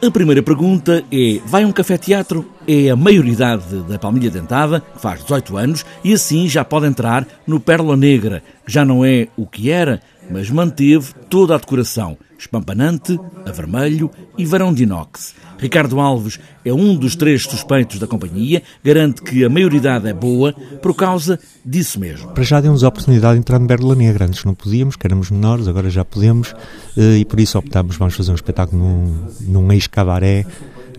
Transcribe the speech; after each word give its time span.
A 0.00 0.12
primeira 0.12 0.40
pergunta 0.44 1.04
é: 1.10 1.40
vai 1.44 1.64
um 1.64 1.72
café-teatro? 1.72 2.48
É 2.68 2.88
a 2.88 2.94
maioridade 2.94 3.82
da 3.82 3.98
Palmilha 3.98 4.30
Dentada, 4.30 4.80
que 4.80 5.00
faz 5.00 5.22
18 5.22 5.56
anos, 5.56 5.86
e 6.04 6.14
assim 6.14 6.48
já 6.48 6.64
pode 6.64 6.86
entrar 6.86 7.26
no 7.44 7.58
Pérola 7.58 7.96
Negra, 7.96 8.40
que 8.64 8.72
já 8.72 8.84
não 8.84 9.04
é 9.04 9.26
o 9.36 9.44
que 9.44 9.72
era, 9.72 10.00
mas 10.30 10.50
manteve 10.50 11.12
toda 11.28 11.56
a 11.56 11.58
decoração, 11.58 12.16
espampanante, 12.38 13.18
a 13.44 13.50
vermelho 13.50 14.10
e 14.36 14.46
varão 14.46 14.72
de 14.72 14.84
inox. 14.84 15.34
Ricardo 15.58 15.98
Alves 15.98 16.38
é 16.64 16.72
um 16.72 16.94
dos 16.94 17.16
três 17.16 17.42
suspeitos 17.42 17.98
da 17.98 18.06
companhia, 18.06 18.62
garante 18.82 19.22
que 19.22 19.44
a 19.44 19.50
maioridade 19.50 20.06
é 20.06 20.14
boa 20.14 20.52
por 20.80 20.94
causa 20.94 21.38
disso 21.64 21.98
mesmo. 21.98 22.28
Para 22.28 22.44
já 22.44 22.60
demos 22.60 22.84
a 22.84 22.88
oportunidade 22.88 23.34
de 23.34 23.40
entrar 23.40 23.58
no 23.58 23.66
Pérola 23.66 23.96
Negra, 23.96 24.26
antes 24.26 24.44
não 24.44 24.54
podíamos, 24.54 24.94
que 24.94 25.06
éramos 25.06 25.30
menores, 25.30 25.66
agora 25.66 25.90
já 25.90 26.04
podemos, 26.04 26.54
eh, 26.96 27.18
e 27.18 27.24
por 27.24 27.40
isso 27.40 27.58
optámos, 27.58 27.96
vamos 27.96 28.14
fazer 28.14 28.30
um 28.30 28.36
espetáculo 28.36 28.80
num, 28.80 29.28
num 29.40 29.72
ex-cabaré, 29.72 30.46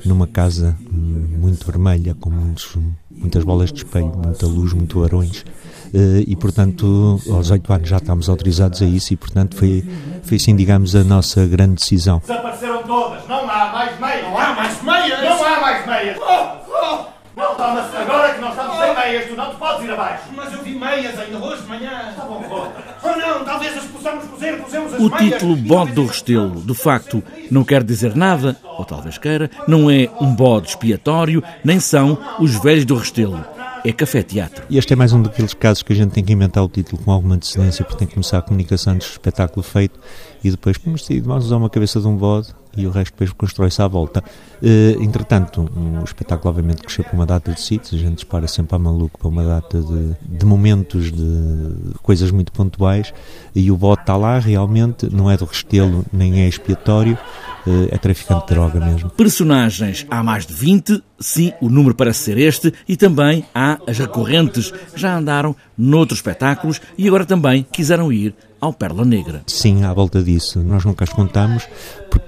numa 0.05 0.27
casa 0.27 0.77
hum, 0.91 1.25
muito 1.39 1.65
vermelha, 1.65 2.15
com 2.15 2.29
muitos, 2.29 2.77
muitas 3.09 3.43
bolas 3.43 3.71
de 3.71 3.79
espelho, 3.79 4.11
muita 4.15 4.45
luz, 4.45 4.73
muito 4.73 5.03
arões. 5.03 5.45
Eh, 5.93 6.23
e, 6.27 6.35
portanto, 6.35 7.19
aos 7.31 7.49
oito 7.51 7.71
anos 7.73 7.89
já 7.89 7.97
estávamos 7.97 8.29
autorizados 8.29 8.81
a 8.81 8.85
isso 8.85 9.13
e, 9.13 9.17
portanto, 9.17 9.55
foi, 9.55 9.83
foi 10.23 10.37
assim, 10.37 10.55
digamos, 10.55 10.95
a 10.95 11.03
nossa 11.03 11.45
grande 11.45 11.75
decisão. 11.75 12.19
Desapareceram 12.19 12.83
todas, 12.83 13.27
não 13.27 13.49
há 13.49 13.71
mais 13.71 13.99
meias. 13.99 14.23
Não 14.23 14.37
há 14.37 14.53
mais 14.53 14.83
meias? 14.83 15.21
Não 15.23 15.43
há 15.45 15.61
mais 15.61 15.85
meias. 15.87 16.17
Oh, 16.19 16.57
oh. 16.69 17.19
Não, 17.37 17.55
toma-se 17.55 17.95
agora 17.95 18.33
que 18.33 18.41
nós 18.41 18.49
estamos 18.51 18.75
sem 18.77 18.95
meias, 18.95 19.25
tu 19.29 19.35
não 19.35 19.49
te 19.51 19.55
podes 19.55 19.85
ir 19.85 19.91
abaixo. 19.91 20.23
Mas 20.35 20.51
eu 20.53 20.61
vi 20.61 20.75
meias 20.75 21.17
ainda 21.17 21.37
hoje 21.37 21.61
de 21.61 21.67
manhã. 21.69 22.09
Está 22.09 22.25
bom, 22.25 22.41
volta. 22.49 22.83
Oh 23.01 23.15
não, 23.17 23.45
talvez 23.45 23.77
as 23.77 23.85
possamos 23.85 24.25
cozer, 24.25 24.57
pusemos 24.61 24.93
as 24.93 24.99
O 24.99 25.09
meias. 25.09 25.19
título 25.33 25.55
Bode 25.55 25.93
do 25.93 26.05
Restelo, 26.05 26.61
de 26.61 26.73
facto, 26.73 27.23
não 27.49 27.63
quer 27.63 27.81
dizer 27.83 28.13
nada, 28.13 28.57
ou 28.77 28.83
talvez 28.83 29.17
queira, 29.17 29.49
não 29.67 29.89
é 29.89 30.09
um 30.19 30.35
bode 30.35 30.67
expiatório, 30.69 31.41
nem 31.63 31.79
são 31.79 32.17
os 32.39 32.55
velhos 32.61 32.83
do 32.83 32.95
Restelo. 32.95 33.45
É 33.85 33.93
café-teatro. 33.93 34.63
E 34.69 34.77
este 34.77 34.93
é 34.93 34.95
mais 34.95 35.13
um 35.13 35.21
daqueles 35.21 35.53
casos 35.53 35.83
que 35.83 35.93
a 35.93 35.95
gente 35.95 36.11
tem 36.11 36.23
que 36.23 36.33
inventar 36.33 36.63
o 36.63 36.67
título 36.67 37.01
com 37.01 37.11
alguma 37.11 37.35
antecedência, 37.35 37.85
porque 37.85 37.99
tem 37.99 38.07
que 38.07 38.13
começar 38.13 38.39
a 38.39 38.41
comunicação 38.41 38.93
antes 38.93 39.07
do 39.07 39.11
espetáculo 39.11 39.63
feito 39.63 39.99
e 40.43 40.51
depois, 40.51 40.77
vamos 41.23 41.45
usar 41.45 41.57
uma 41.57 41.69
cabeça 41.69 41.99
de 41.99 42.07
um 42.07 42.15
bode 42.15 42.53
e 42.75 42.85
o 42.85 42.91
resto 42.91 43.13
depois 43.13 43.31
constrói-se 43.31 43.81
à 43.81 43.87
volta. 43.87 44.23
Eh, 44.61 44.97
entretanto, 44.99 45.69
o 45.75 46.03
espetáculo 46.03 46.49
obviamente 46.49 46.81
cresceu 46.81 47.03
para 47.03 47.13
uma 47.13 47.25
data 47.25 47.51
de 47.51 47.61
sítios, 47.61 47.93
a 47.93 47.97
gente 47.97 48.15
dispara 48.15 48.47
sempre 48.47 48.75
a 48.75 48.79
maluco 48.79 49.17
para 49.17 49.27
uma 49.27 49.43
data 49.43 49.81
de, 49.81 50.15
de 50.37 50.45
momentos, 50.45 51.11
de 51.11 51.93
coisas 52.01 52.31
muito 52.31 52.51
pontuais 52.51 53.13
e 53.55 53.71
o 53.71 53.77
bode 53.77 54.01
está 54.01 54.15
lá 54.15 54.39
realmente, 54.39 55.13
não 55.13 55.29
é 55.29 55.37
do 55.37 55.45
restelo 55.45 56.05
nem 56.11 56.41
é 56.41 56.47
expiatório, 56.47 57.17
eh, 57.65 57.89
é 57.91 57.97
traficante 57.97 58.47
de 58.47 58.53
droga 58.53 58.79
mesmo. 58.79 59.09
Personagens 59.11 60.05
há 60.09 60.23
mais 60.23 60.45
de 60.45 60.53
20, 60.53 61.03
sim, 61.19 61.53
o 61.61 61.69
número 61.69 61.95
parece 61.95 62.19
ser 62.19 62.37
este, 62.37 62.73
e 62.87 62.95
também 62.95 63.45
há 63.53 63.79
as 63.87 63.97
recorrentes, 63.97 64.71
que 64.71 64.99
já 64.99 65.17
andaram 65.17 65.55
noutros 65.77 66.19
espetáculos 66.19 66.81
e 66.97 67.07
agora 67.07 67.25
também 67.25 67.65
quiseram 67.71 68.11
ir 68.11 68.35
ao 68.59 68.73
Pérola 68.73 69.05
Negra. 69.05 69.43
Sim, 69.47 69.83
à 69.83 69.93
volta 69.93 70.21
disso. 70.21 70.59
Nós 70.59 70.83
nunca 70.83 71.03
as 71.03 71.09
contamos, 71.11 71.67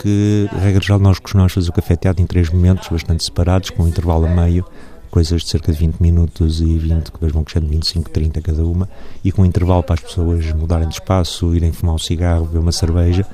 porque, 0.02 0.50
regra 0.52 0.82
geral, 0.82 0.98
nós 0.98 1.20
costumamos 1.20 1.54
fazer 1.54 1.70
o 1.70 1.74
café 1.74 1.96
teatro 1.96 2.24
em 2.24 2.26
três 2.26 2.50
momentos, 2.50 2.88
bastante 2.90 3.24
separados, 3.24 3.70
com 3.70 3.84
um 3.84 3.88
intervalo 3.88 4.26
a 4.26 4.30
meio, 4.30 4.66
coisas 5.12 5.44
de 5.44 5.50
cerca 5.50 5.72
de 5.72 5.78
20 5.78 6.00
minutos 6.00 6.60
e 6.60 6.76
20, 6.76 7.06
que 7.06 7.12
depois 7.12 7.32
vão 7.32 7.44
crescendo 7.44 7.68
25, 7.68 8.10
30 8.10 8.42
cada 8.42 8.66
uma, 8.66 8.90
e 9.24 9.32
com 9.32 9.44
um 9.44 9.46
intervalo 9.46 9.84
para 9.84 9.94
as 9.94 10.00
pessoas 10.00 10.52
mudarem 10.54 10.88
de 10.88 10.96
espaço, 10.96 11.54
irem 11.54 11.72
fumar 11.72 11.94
um 11.94 12.00
cigarro, 12.00 12.46
beber 12.46 12.58
uma 12.58 12.72
cerveja, 12.72 13.28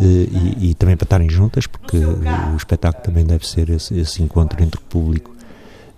eh, 0.00 0.02
e, 0.02 0.70
e 0.70 0.74
também 0.74 0.96
para 0.96 1.04
estarem 1.04 1.30
juntas, 1.30 1.68
porque 1.68 1.98
o 1.98 2.56
espetáculo 2.56 3.04
também 3.04 3.24
deve 3.24 3.46
ser 3.46 3.70
esse, 3.70 3.96
esse 3.96 4.20
encontro 4.20 4.60
entre 4.60 4.80
o 4.80 4.82
público 4.82 5.37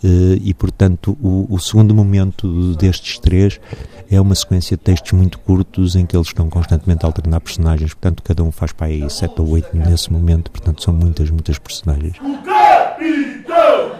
e, 0.02 0.54
portanto, 0.54 1.16
o, 1.22 1.46
o 1.48 1.58
segundo 1.58 1.94
momento 1.94 2.74
destes 2.76 3.18
três 3.18 3.60
é 4.10 4.20
uma 4.20 4.34
sequência 4.34 4.76
de 4.76 4.82
textos 4.82 5.12
muito 5.12 5.38
curtos 5.38 5.94
em 5.94 6.06
que 6.06 6.16
eles 6.16 6.28
estão 6.28 6.48
constantemente 6.48 7.04
a 7.04 7.08
alternar 7.08 7.40
personagens, 7.40 7.92
portanto, 7.94 8.22
cada 8.22 8.42
um 8.42 8.50
faz 8.50 8.72
para 8.72 8.86
aí 8.86 9.08
sete 9.10 9.40
ou 9.40 9.50
oito 9.50 9.76
nesse 9.76 10.12
momento, 10.12 10.50
portanto, 10.50 10.82
são 10.82 10.94
muitas, 10.94 11.30
muitas 11.30 11.58
personagens. 11.58 12.16
Capitão, 12.18 13.92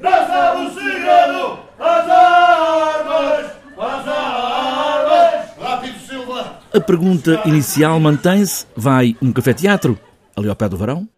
dança 0.00 0.54
o 0.58 0.70
segredo, 0.74 1.58
as 1.78 2.08
armas, 2.08 3.46
as 3.78 4.08
armas. 4.08 5.50
Rápido, 5.60 5.98
Silva. 6.06 6.60
A 6.72 6.80
pergunta 6.80 7.42
inicial 7.44 7.98
mantém-se: 7.98 8.64
vai 8.76 9.16
um 9.20 9.32
café-teatro 9.32 9.98
ali 10.36 10.48
ao 10.48 10.56
pé 10.56 10.68
do 10.68 10.76
varão? 10.76 11.08